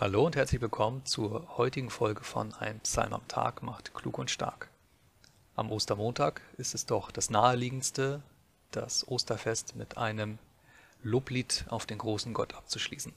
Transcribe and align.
Hallo 0.00 0.26
und 0.26 0.34
herzlich 0.34 0.60
willkommen 0.60 1.06
zur 1.06 1.56
heutigen 1.56 1.88
Folge 1.88 2.24
von 2.24 2.52
Ein 2.54 2.80
Psalm 2.80 3.12
am 3.12 3.28
Tag 3.28 3.62
macht 3.62 3.94
klug 3.94 4.18
und 4.18 4.28
stark. 4.28 4.68
Am 5.54 5.70
Ostermontag 5.70 6.40
ist 6.56 6.74
es 6.74 6.84
doch 6.84 7.12
das 7.12 7.30
naheliegendste, 7.30 8.20
das 8.72 9.06
Osterfest 9.06 9.76
mit 9.76 9.96
einem 9.96 10.40
Loblied 11.04 11.66
auf 11.68 11.86
den 11.86 11.98
großen 11.98 12.34
Gott 12.34 12.54
abzuschließen. 12.54 13.12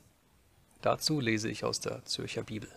Dazu 0.83 1.19
lese 1.19 1.49
ich 1.49 1.65
aus 1.65 1.79
der 1.79 2.05
Zürcher 2.05 2.43
Bibel. 2.43 2.69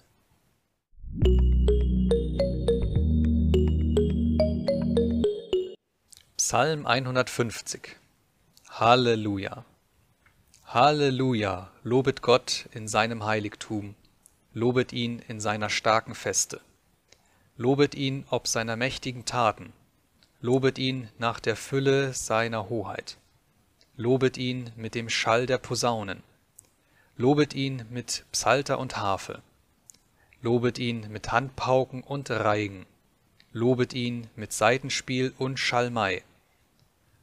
Psalm 6.39 6.87
150 6.87 7.96
Halleluja 8.71 9.67
Halleluja, 10.73 11.68
lobet 11.82 12.23
Gott 12.23 12.68
in 12.70 12.87
seinem 12.87 13.25
Heiligtum, 13.25 13.96
lobet 14.55 14.93
ihn 14.93 15.19
in 15.27 15.41
seiner 15.41 15.69
starken 15.69 16.15
Feste. 16.15 16.60
Lobet 17.56 17.96
ihn 17.96 18.24
ob 18.30 18.46
seiner 18.46 18.77
mächtigen 18.77 19.24
Taten, 19.24 19.73
lobet 20.41 20.79
ihn 20.79 21.09
nach 21.19 21.41
der 21.41 21.56
Fülle 21.56 22.12
seiner 22.12 22.69
Hoheit. 22.69 23.16
Lobet 23.96 24.38
ihn 24.38 24.70
mit 24.77 24.95
dem 24.95 25.10
Schall 25.10 25.46
der 25.46 25.59
Posaunen, 25.59 26.23
lobet 27.16 27.52
ihn 27.55 27.84
mit 27.91 28.24
Psalter 28.30 28.79
und 28.79 28.96
Harfe. 28.96 29.43
Lobet 30.41 30.79
ihn 30.79 31.10
mit 31.10 31.32
Handpauken 31.32 32.05
und 32.05 32.30
Reigen, 32.30 32.87
lobet 33.52 33.93
ihn 33.93 34.29
mit 34.37 34.52
Saitenspiel 34.52 35.34
und 35.37 35.59
Schalmei. 35.59 36.23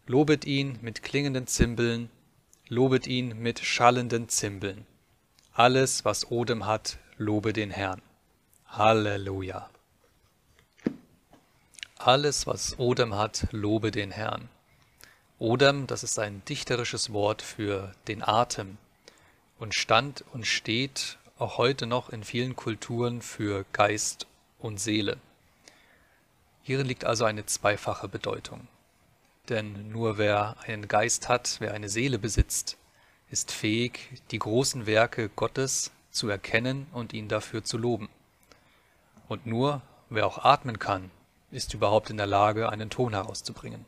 Lobet 0.05 0.43
ihn 0.43 0.79
mit 0.81 1.01
klingenden 1.01 1.47
Zimbeln, 1.47 2.09
lobet 2.69 3.07
ihn 3.07 3.39
mit 3.39 3.59
schallenden 3.59 4.27
Zimbeln. 4.29 4.85
Alles, 5.53 6.05
was 6.05 6.29
Odem 6.31 6.65
hat, 6.65 6.97
lobe 7.17 7.53
den 7.53 7.71
Herrn. 7.71 8.01
Halleluja. 8.67 9.69
Alles, 11.97 12.45
was 12.45 12.77
Odem 12.77 13.15
hat, 13.15 13.47
lobe 13.51 13.91
den 13.91 14.11
Herrn. 14.11 14.49
Odem, 15.39 15.87
das 15.87 16.03
ist 16.03 16.19
ein 16.19 16.43
dichterisches 16.45 17.13
Wort 17.13 17.41
für 17.41 17.93
den 18.07 18.21
Atem 18.21 18.77
und 19.59 19.73
stand 19.73 20.23
und 20.33 20.45
steht 20.45 21.17
auch 21.39 21.57
heute 21.57 21.85
noch 21.85 22.09
in 22.09 22.23
vielen 22.23 22.55
Kulturen 22.55 23.21
für 23.21 23.65
Geist 23.71 24.27
und 24.59 24.79
Seele. 24.79 25.17
Hierin 26.63 26.87
liegt 26.87 27.05
also 27.05 27.23
eine 27.25 27.45
zweifache 27.45 28.07
Bedeutung. 28.07 28.67
Denn 29.49 29.89
nur 29.91 30.17
wer 30.17 30.57
einen 30.65 30.87
Geist 30.87 31.29
hat, 31.29 31.57
wer 31.59 31.73
eine 31.73 31.89
Seele 31.89 32.19
besitzt, 32.19 32.77
ist 33.29 33.51
fähig, 33.51 34.21
die 34.31 34.39
großen 34.39 34.85
Werke 34.85 35.29
Gottes 35.29 35.91
zu 36.11 36.29
erkennen 36.29 36.87
und 36.91 37.13
ihn 37.13 37.27
dafür 37.27 37.63
zu 37.63 37.77
loben. 37.77 38.09
Und 39.27 39.45
nur 39.45 39.81
wer 40.09 40.25
auch 40.25 40.43
atmen 40.43 40.79
kann, 40.79 41.11
ist 41.51 41.73
überhaupt 41.73 42.09
in 42.09 42.17
der 42.17 42.27
Lage, 42.27 42.69
einen 42.69 42.89
Ton 42.89 43.13
herauszubringen. 43.13 43.85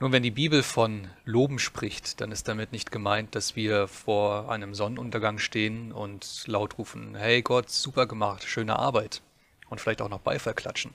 Nun, 0.00 0.10
wenn 0.10 0.22
die 0.22 0.30
Bibel 0.30 0.62
von 0.62 1.08
Loben 1.24 1.58
spricht, 1.58 2.20
dann 2.20 2.32
ist 2.32 2.48
damit 2.48 2.72
nicht 2.72 2.90
gemeint, 2.90 3.34
dass 3.36 3.54
wir 3.54 3.86
vor 3.86 4.50
einem 4.50 4.74
Sonnenuntergang 4.74 5.38
stehen 5.38 5.92
und 5.92 6.44
laut 6.46 6.76
rufen, 6.78 7.14
hey 7.14 7.40
Gott, 7.42 7.70
super 7.70 8.06
gemacht, 8.06 8.42
schöne 8.42 8.78
Arbeit 8.78 9.22
und 9.68 9.80
vielleicht 9.80 10.02
auch 10.02 10.08
noch 10.08 10.18
Beifall 10.18 10.54
klatschen. 10.54 10.92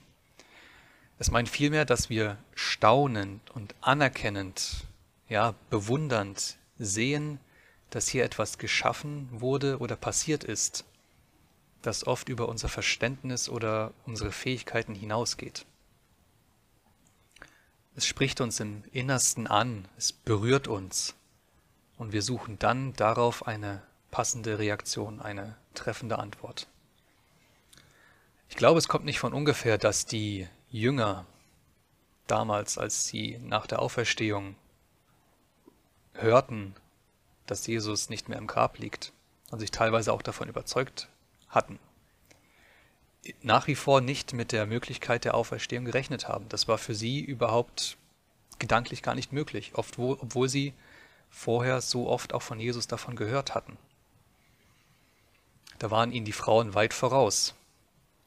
Es 1.19 1.31
meint 1.31 1.49
vielmehr, 1.49 1.85
dass 1.85 2.09
wir 2.09 2.37
staunend 2.53 3.49
und 3.51 3.73
anerkennend, 3.81 4.85
ja, 5.29 5.55
bewundernd 5.69 6.57
sehen, 6.77 7.39
dass 7.89 8.07
hier 8.07 8.23
etwas 8.23 8.57
geschaffen 8.57 9.27
wurde 9.31 9.79
oder 9.79 9.95
passiert 9.95 10.43
ist, 10.43 10.85
das 11.81 12.05
oft 12.05 12.29
über 12.29 12.49
unser 12.49 12.69
Verständnis 12.69 13.49
oder 13.49 13.93
unsere 14.05 14.31
Fähigkeiten 14.31 14.93
hinausgeht. 14.93 15.65
Es 17.95 18.05
spricht 18.05 18.41
uns 18.41 18.59
im 18.59 18.83
Innersten 18.91 19.47
an, 19.47 19.87
es 19.97 20.13
berührt 20.13 20.67
uns 20.67 21.15
und 21.97 22.11
wir 22.11 22.21
suchen 22.21 22.59
dann 22.59 22.93
darauf 22.93 23.47
eine 23.47 23.81
passende 24.11 24.59
Reaktion, 24.59 25.19
eine 25.19 25.57
treffende 25.73 26.19
Antwort. 26.19 26.67
Ich 28.49 28.55
glaube, 28.55 28.77
es 28.77 28.87
kommt 28.87 29.05
nicht 29.05 29.19
von 29.19 29.33
ungefähr, 29.33 29.79
dass 29.79 30.05
die 30.05 30.47
Jünger 30.69 31.25
damals, 32.27 32.77
als 32.77 33.05
sie 33.05 33.39
nach 33.41 33.67
der 33.67 33.79
Auferstehung 33.79 34.55
hörten, 36.13 36.75
dass 37.45 37.65
Jesus 37.65 38.09
nicht 38.09 38.27
mehr 38.27 38.37
im 38.37 38.47
Grab 38.47 38.77
liegt 38.77 39.13
und 39.51 39.59
sich 39.59 39.71
teilweise 39.71 40.11
auch 40.11 40.21
davon 40.21 40.49
überzeugt 40.49 41.07
hatten, 41.47 41.79
nach 43.41 43.67
wie 43.67 43.75
vor 43.75 44.01
nicht 44.01 44.33
mit 44.33 44.51
der 44.51 44.65
Möglichkeit 44.65 45.23
der 45.25 45.35
Auferstehung 45.35 45.85
gerechnet 45.85 46.27
haben. 46.27 46.49
Das 46.49 46.67
war 46.67 46.77
für 46.77 46.95
sie 46.95 47.21
überhaupt 47.21 47.97
gedanklich 48.59 49.03
gar 49.03 49.15
nicht 49.15 49.31
möglich, 49.31 49.75
oft 49.75 49.97
wo, 49.97 50.13
obwohl 50.13 50.49
sie 50.49 50.73
vorher 51.29 51.81
so 51.81 52.07
oft 52.07 52.33
auch 52.33 52.41
von 52.41 52.59
Jesus 52.59 52.87
davon 52.87 53.15
gehört 53.15 53.55
hatten. 53.55 53.77
Da 55.79 55.91
waren 55.91 56.11
ihnen 56.11 56.25
die 56.25 56.33
Frauen 56.33 56.73
weit 56.73 56.93
voraus. 56.93 57.53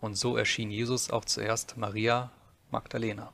Und 0.01 0.15
so 0.15 0.37
erschien 0.37 0.71
Jesus 0.71 1.11
auch 1.11 1.25
zuerst 1.25 1.77
Maria 1.77 2.31
Magdalena. 2.71 3.33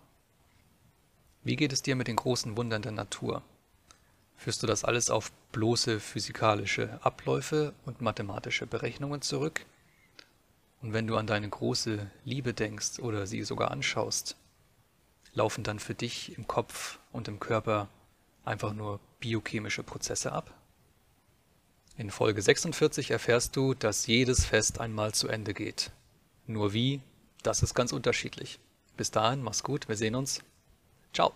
Wie 1.44 1.56
geht 1.56 1.72
es 1.72 1.82
dir 1.82 1.94
mit 1.94 2.08
den 2.08 2.16
großen 2.16 2.56
Wundern 2.56 2.82
der 2.82 2.92
Natur? 2.92 3.42
Führst 4.36 4.62
du 4.62 4.66
das 4.66 4.84
alles 4.84 5.10
auf 5.10 5.30
bloße 5.52 6.00
physikalische 6.00 6.98
Abläufe 7.02 7.72
und 7.84 8.00
mathematische 8.00 8.66
Berechnungen 8.66 9.22
zurück? 9.22 9.64
Und 10.82 10.92
wenn 10.92 11.06
du 11.06 11.16
an 11.16 11.26
deine 11.26 11.48
große 11.48 12.10
Liebe 12.24 12.52
denkst 12.52 12.98
oder 12.98 13.26
sie 13.26 13.42
sogar 13.42 13.70
anschaust, 13.70 14.36
laufen 15.32 15.64
dann 15.64 15.78
für 15.78 15.94
dich 15.94 16.36
im 16.36 16.46
Kopf 16.46 16.98
und 17.12 17.28
im 17.28 17.40
Körper 17.40 17.88
einfach 18.44 18.72
nur 18.72 19.00
biochemische 19.20 19.82
Prozesse 19.82 20.32
ab? 20.32 20.52
In 21.96 22.10
Folge 22.10 22.42
46 22.42 23.10
erfährst 23.10 23.56
du, 23.56 23.72
dass 23.72 24.06
jedes 24.06 24.44
Fest 24.44 24.80
einmal 24.80 25.14
zu 25.14 25.28
Ende 25.28 25.54
geht. 25.54 25.92
Nur 26.46 26.72
wie, 26.72 27.00
das 27.42 27.62
ist 27.62 27.74
ganz 27.74 27.92
unterschiedlich. 27.92 28.58
Bis 28.96 29.10
dahin, 29.10 29.42
mach's 29.42 29.62
gut, 29.62 29.88
wir 29.88 29.96
sehen 29.96 30.14
uns. 30.14 30.42
Ciao. 31.12 31.32